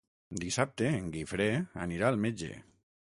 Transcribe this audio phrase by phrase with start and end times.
[0.43, 1.49] Dissabte en Guifré
[1.85, 2.51] anirà al metge.